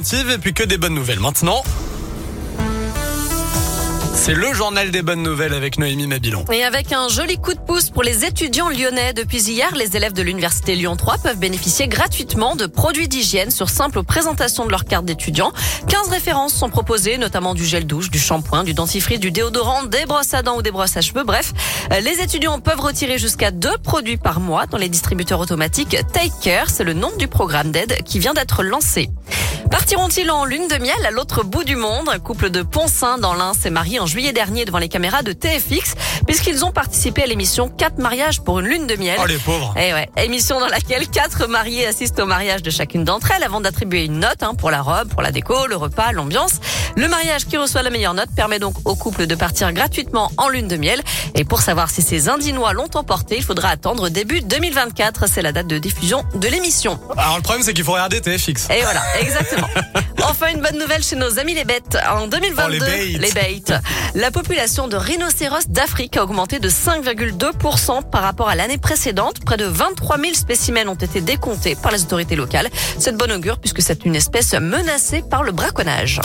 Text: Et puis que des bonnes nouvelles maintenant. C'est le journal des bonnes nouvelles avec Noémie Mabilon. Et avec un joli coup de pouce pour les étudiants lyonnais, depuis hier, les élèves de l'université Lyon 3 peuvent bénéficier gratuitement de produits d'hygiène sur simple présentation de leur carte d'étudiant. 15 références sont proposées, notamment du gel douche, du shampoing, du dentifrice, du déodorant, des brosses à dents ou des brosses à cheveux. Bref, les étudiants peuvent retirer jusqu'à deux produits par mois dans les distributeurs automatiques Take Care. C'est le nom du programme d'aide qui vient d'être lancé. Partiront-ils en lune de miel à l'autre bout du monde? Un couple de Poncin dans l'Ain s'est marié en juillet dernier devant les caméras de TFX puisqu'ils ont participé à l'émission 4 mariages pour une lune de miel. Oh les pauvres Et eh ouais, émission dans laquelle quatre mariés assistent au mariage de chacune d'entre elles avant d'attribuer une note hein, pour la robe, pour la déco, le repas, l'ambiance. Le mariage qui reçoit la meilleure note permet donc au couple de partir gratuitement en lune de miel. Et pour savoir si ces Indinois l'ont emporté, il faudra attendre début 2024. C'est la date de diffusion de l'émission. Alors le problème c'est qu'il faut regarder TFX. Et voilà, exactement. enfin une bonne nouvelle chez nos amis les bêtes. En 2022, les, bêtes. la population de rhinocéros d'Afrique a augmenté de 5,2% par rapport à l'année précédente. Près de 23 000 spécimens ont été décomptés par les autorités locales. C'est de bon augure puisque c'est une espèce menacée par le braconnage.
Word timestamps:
Et 0.00 0.38
puis 0.38 0.54
que 0.54 0.62
des 0.62 0.78
bonnes 0.78 0.94
nouvelles 0.94 1.18
maintenant. 1.18 1.60
C'est 4.14 4.34
le 4.34 4.52
journal 4.52 4.92
des 4.92 5.02
bonnes 5.02 5.24
nouvelles 5.24 5.54
avec 5.54 5.76
Noémie 5.76 6.06
Mabilon. 6.06 6.44
Et 6.52 6.62
avec 6.62 6.92
un 6.92 7.08
joli 7.08 7.36
coup 7.36 7.52
de 7.52 7.58
pouce 7.58 7.90
pour 7.90 8.04
les 8.04 8.24
étudiants 8.24 8.68
lyonnais, 8.68 9.12
depuis 9.12 9.42
hier, 9.50 9.74
les 9.74 9.96
élèves 9.96 10.12
de 10.12 10.22
l'université 10.22 10.76
Lyon 10.76 10.94
3 10.94 11.18
peuvent 11.18 11.38
bénéficier 11.38 11.88
gratuitement 11.88 12.54
de 12.54 12.66
produits 12.66 13.08
d'hygiène 13.08 13.50
sur 13.50 13.70
simple 13.70 14.04
présentation 14.04 14.66
de 14.66 14.70
leur 14.70 14.84
carte 14.84 15.04
d'étudiant. 15.04 15.52
15 15.88 16.10
références 16.10 16.54
sont 16.54 16.68
proposées, 16.68 17.18
notamment 17.18 17.54
du 17.54 17.64
gel 17.64 17.84
douche, 17.84 18.08
du 18.08 18.20
shampoing, 18.20 18.62
du 18.62 18.74
dentifrice, 18.74 19.18
du 19.18 19.32
déodorant, 19.32 19.82
des 19.82 20.06
brosses 20.06 20.32
à 20.32 20.42
dents 20.42 20.58
ou 20.58 20.62
des 20.62 20.70
brosses 20.70 20.96
à 20.96 21.00
cheveux. 21.00 21.24
Bref, 21.24 21.52
les 21.90 22.20
étudiants 22.20 22.60
peuvent 22.60 22.80
retirer 22.80 23.18
jusqu'à 23.18 23.50
deux 23.50 23.76
produits 23.82 24.16
par 24.16 24.38
mois 24.38 24.66
dans 24.66 24.78
les 24.78 24.88
distributeurs 24.88 25.40
automatiques 25.40 25.96
Take 26.12 26.30
Care. 26.40 26.70
C'est 26.70 26.84
le 26.84 26.92
nom 26.92 27.10
du 27.18 27.26
programme 27.26 27.72
d'aide 27.72 28.02
qui 28.04 28.20
vient 28.20 28.34
d'être 28.34 28.62
lancé. 28.62 29.10
Partiront-ils 29.70 30.30
en 30.30 30.44
lune 30.44 30.66
de 30.68 30.76
miel 30.78 30.96
à 31.06 31.10
l'autre 31.10 31.44
bout 31.44 31.64
du 31.64 31.76
monde? 31.76 32.08
Un 32.08 32.18
couple 32.18 32.48
de 32.50 32.62
Poncin 32.62 33.18
dans 33.18 33.34
l'Ain 33.34 33.52
s'est 33.52 33.70
marié 33.70 34.00
en 34.00 34.06
juillet 34.06 34.32
dernier 34.32 34.64
devant 34.64 34.78
les 34.78 34.88
caméras 34.88 35.22
de 35.22 35.32
TFX 35.32 35.94
puisqu'ils 36.26 36.64
ont 36.64 36.72
participé 36.72 37.22
à 37.22 37.26
l'émission 37.26 37.68
4 37.68 37.98
mariages 37.98 38.40
pour 38.40 38.60
une 38.60 38.66
lune 38.66 38.86
de 38.86 38.96
miel. 38.96 39.18
Oh 39.22 39.26
les 39.26 39.36
pauvres 39.36 39.74
Et 39.76 39.88
eh 39.88 39.92
ouais, 39.92 40.08
émission 40.24 40.58
dans 40.60 40.68
laquelle 40.68 41.08
quatre 41.08 41.46
mariés 41.46 41.86
assistent 41.86 42.20
au 42.20 42.26
mariage 42.26 42.62
de 42.62 42.70
chacune 42.70 43.04
d'entre 43.04 43.30
elles 43.32 43.42
avant 43.42 43.60
d'attribuer 43.60 44.04
une 44.04 44.20
note 44.20 44.42
hein, 44.42 44.54
pour 44.54 44.70
la 44.70 44.80
robe, 44.80 45.08
pour 45.08 45.22
la 45.22 45.32
déco, 45.32 45.66
le 45.66 45.76
repas, 45.76 46.12
l'ambiance. 46.12 46.60
Le 46.96 47.08
mariage 47.08 47.46
qui 47.46 47.56
reçoit 47.56 47.82
la 47.82 47.90
meilleure 47.90 48.14
note 48.14 48.30
permet 48.34 48.58
donc 48.58 48.74
au 48.84 48.94
couple 48.94 49.26
de 49.26 49.34
partir 49.34 49.72
gratuitement 49.72 50.32
en 50.36 50.48
lune 50.48 50.68
de 50.68 50.76
miel. 50.76 51.02
Et 51.34 51.44
pour 51.44 51.60
savoir 51.60 51.90
si 51.90 52.02
ces 52.02 52.28
Indinois 52.28 52.72
l'ont 52.72 52.90
emporté, 52.94 53.36
il 53.36 53.44
faudra 53.44 53.68
attendre 53.68 54.08
début 54.08 54.40
2024. 54.40 55.28
C'est 55.28 55.42
la 55.42 55.52
date 55.52 55.66
de 55.66 55.78
diffusion 55.78 56.24
de 56.34 56.48
l'émission. 56.48 56.98
Alors 57.16 57.36
le 57.36 57.42
problème 57.42 57.62
c'est 57.62 57.74
qu'il 57.74 57.84
faut 57.84 57.92
regarder 57.92 58.20
TFX. 58.20 58.70
Et 58.70 58.82
voilà, 58.82 59.02
exactement. 59.20 59.57
enfin 60.24 60.48
une 60.54 60.60
bonne 60.60 60.78
nouvelle 60.78 61.02
chez 61.02 61.16
nos 61.16 61.38
amis 61.38 61.54
les 61.54 61.64
bêtes. 61.64 61.98
En 62.10 62.26
2022, 62.26 63.18
les, 63.18 63.32
bêtes. 63.32 63.72
la 64.14 64.30
population 64.30 64.88
de 64.88 64.96
rhinocéros 64.96 65.68
d'Afrique 65.68 66.16
a 66.16 66.24
augmenté 66.24 66.58
de 66.58 66.68
5,2% 66.68 68.10
par 68.10 68.22
rapport 68.22 68.48
à 68.48 68.54
l'année 68.54 68.78
précédente. 68.78 69.44
Près 69.44 69.56
de 69.56 69.64
23 69.64 70.18
000 70.18 70.34
spécimens 70.34 70.88
ont 70.88 70.94
été 70.94 71.20
décomptés 71.20 71.76
par 71.76 71.92
les 71.92 72.02
autorités 72.02 72.36
locales. 72.36 72.68
C'est 72.98 73.12
de 73.12 73.16
bon 73.16 73.30
augure 73.30 73.58
puisque 73.58 73.82
c'est 73.82 74.04
une 74.04 74.16
espèce 74.16 74.54
menacée 74.54 75.22
par 75.28 75.42
le 75.42 75.52
braconnage. 75.52 76.20